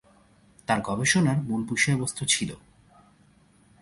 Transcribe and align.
তার 0.67 0.79
গবেষণার 0.81 1.37
মুল 1.43 1.61
বিষয়বস্তু 1.63 2.23
ছিল। 2.25 2.49